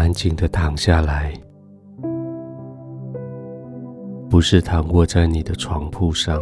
[0.00, 1.30] 安静的躺下来，
[4.30, 6.40] 不是躺卧在你的床铺上，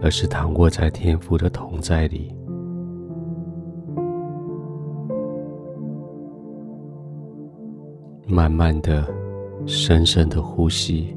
[0.00, 2.32] 而是躺卧在天父的同在里，
[8.28, 9.04] 慢慢的、
[9.66, 11.12] 深深的呼吸，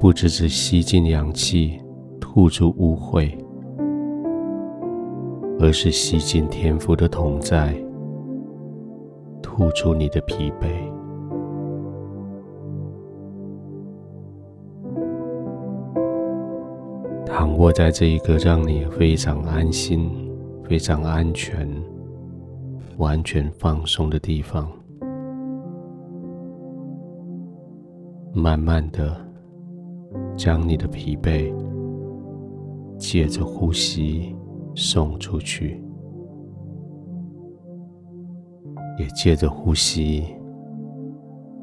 [0.00, 1.78] 不只是吸进氧气，
[2.18, 3.30] 吐出污秽。
[5.62, 7.74] 而是吸进天赋的同在，
[9.42, 10.66] 吐出你的疲惫，
[17.26, 20.10] 躺卧在这一个让你非常安心、
[20.64, 21.68] 非常安全、
[22.96, 24.66] 完全放松的地方，
[28.32, 29.14] 慢慢的
[30.38, 31.54] 将你的疲惫
[32.96, 34.34] 借着呼吸。
[34.74, 35.82] 送出去，
[38.98, 40.24] 也借着呼吸，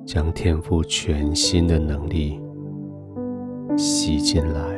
[0.06, 2.40] 将天赋全新的能力
[3.78, 4.78] 吸进来。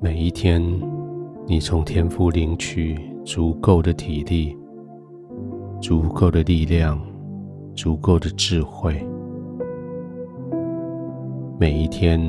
[0.00, 0.62] 每一天，
[1.46, 4.56] 你从天赋领取足够的体力、
[5.80, 7.00] 足够的力量、
[7.74, 9.04] 足够的智慧。
[11.58, 12.20] 每一天，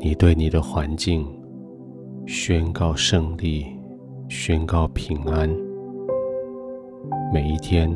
[0.00, 1.24] 你对你的环境
[2.26, 3.64] 宣告胜利，
[4.28, 5.48] 宣告平安。
[7.32, 7.88] 每一天，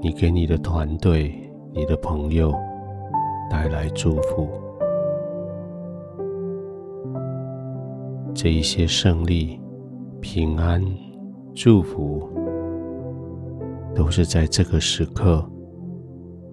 [0.00, 1.34] 你给你的团队、
[1.74, 2.54] 你的朋友
[3.50, 4.48] 带来祝福。
[8.32, 9.60] 这一些胜利、
[10.20, 10.80] 平安、
[11.56, 12.30] 祝福，
[13.96, 15.44] 都是在这个时刻，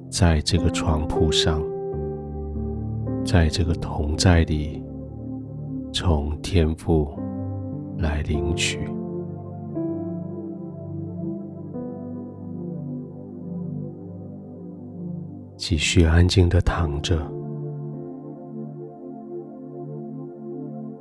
[0.09, 1.61] 在这个床铺上。
[3.25, 4.81] 在这个同在里，
[5.91, 7.09] 从天父
[7.97, 8.79] 来领取，
[15.57, 17.19] 继续安静的躺着，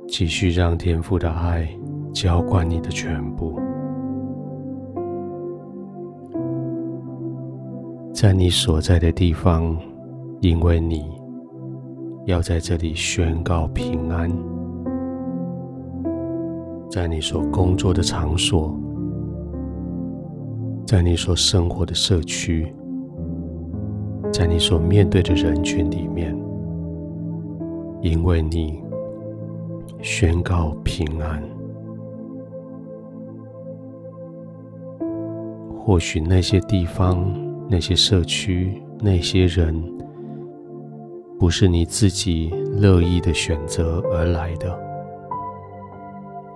[0.07, 1.69] 继续让天父的爱
[2.11, 3.59] 浇灌你的全部，
[8.11, 9.77] 在你所在的地方，
[10.41, 11.23] 因为你。
[12.25, 14.31] 要在这里宣告平安，
[16.89, 18.75] 在你所工作的场所，
[20.87, 22.73] 在你所生活的社区，
[24.33, 26.35] 在你所面对的人群里面，
[28.01, 28.81] 因为你
[30.01, 31.43] 宣告平安。
[35.77, 37.23] 或许那些地方、
[37.69, 39.93] 那些社区、那些人。
[41.37, 44.79] 不是你自己乐意的选择而来的，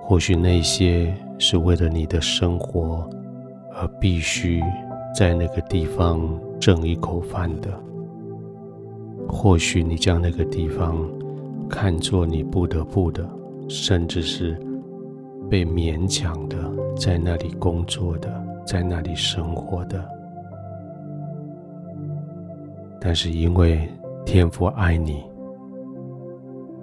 [0.02, 3.08] 或许那些是为了你的生活
[3.76, 4.64] 而必须
[5.14, 7.70] 在那个地方挣一口饭的，
[9.28, 10.98] 或许你将那个地方
[11.70, 13.30] 看作你不得不的，
[13.68, 14.58] 甚至是
[15.50, 16.58] 被勉强的
[16.96, 20.04] 在那里工作的，在那里生活的，
[23.00, 23.88] 但是因为。
[24.26, 25.24] 天父爱你，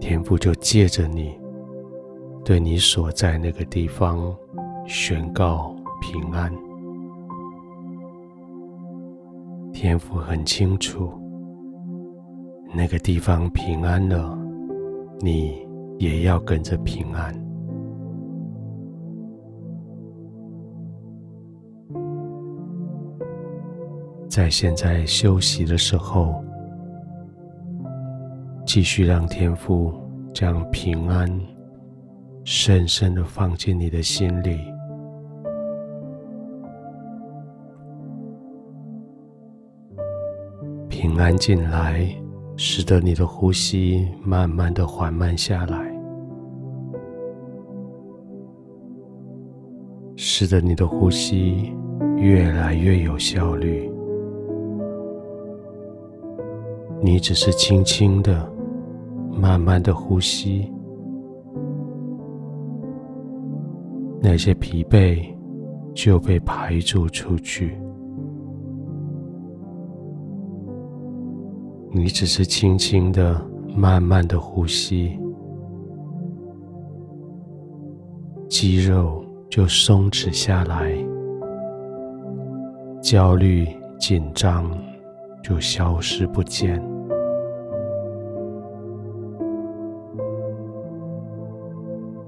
[0.01, 1.39] 天父就借着你，
[2.45, 4.37] 对你所在那个地方
[4.85, 6.53] 宣告平安。
[9.73, 11.13] 天父很清楚，
[12.75, 14.37] 那个地方平安了，
[15.21, 15.67] 你
[15.99, 17.33] 也要跟着平安。
[24.29, 26.43] 在现在休息的时候。
[28.77, 29.91] 继续让天父
[30.35, 31.27] 将平安
[32.45, 34.59] 深深的放进你的心里，
[40.91, 42.07] 平安进来，
[42.59, 45.99] 使得你的呼吸慢慢的缓慢下来，
[50.17, 51.73] 使得你的呼吸
[52.19, 53.91] 越来越有效率。
[57.01, 58.55] 你只是轻轻的。
[59.39, 60.73] 慢慢的呼吸，
[64.23, 65.23] 那些疲惫
[65.95, 67.79] 就被排除出去。
[71.93, 73.41] 你只是轻轻的、
[73.77, 75.19] 慢慢的呼吸，
[78.49, 80.93] 肌肉就松弛下来，
[83.03, 83.67] 焦虑、
[83.99, 84.71] 紧张
[85.43, 86.96] 就消失不见。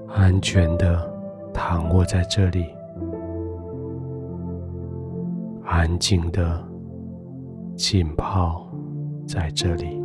[0.08, 1.10] 安全的
[1.52, 2.66] 躺卧在这里，
[5.64, 6.62] 安静的
[7.76, 8.66] 浸泡
[9.26, 10.02] 在这里。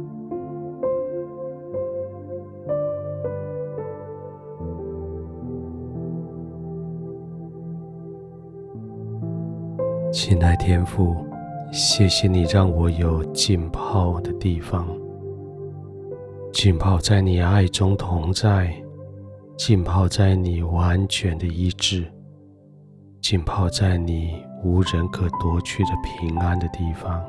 [10.11, 11.15] 亲爱天父，
[11.71, 14.85] 谢谢你让我有浸泡的地方，
[16.51, 18.73] 浸泡在你爱中同在，
[19.55, 22.03] 浸泡在你完全的医治，
[23.21, 27.23] 浸泡在你无人可夺去的平安的地方。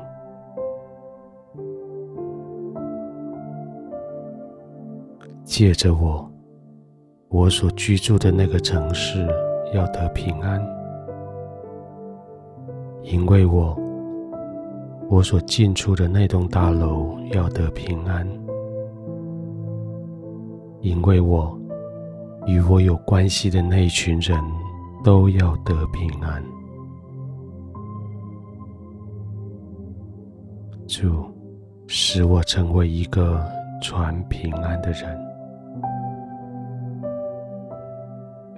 [5.43, 6.27] 借着我，
[7.29, 9.25] 我所居住的那个城市
[9.73, 10.59] 要得平安。
[13.03, 13.77] 因为我，
[15.07, 18.27] 我所进出的那栋大楼要得平安；
[20.81, 21.57] 因为我
[22.45, 24.39] 与我有关系的那群人
[25.03, 26.43] 都要得平安。
[30.87, 31.25] 主，
[31.87, 33.43] 使我成为一个
[33.81, 35.17] 传平安的人。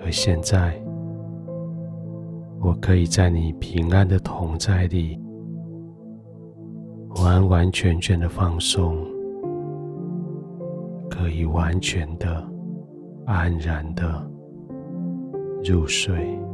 [0.03, 0.79] 而现在。
[2.59, 5.17] 我可以在你平安的同在里，
[7.23, 8.97] 完完全全的放松，
[11.07, 12.43] 可以完全的
[13.27, 14.25] 安然的
[15.61, 16.46] 入睡。